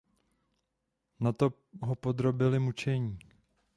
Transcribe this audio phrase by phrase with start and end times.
[1.19, 3.19] Nato ho podrobili mučení.